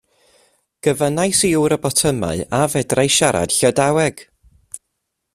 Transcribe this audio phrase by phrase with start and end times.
[0.85, 4.25] Gofynnais i ŵr y botymau a fedrai siarad Llydaweg.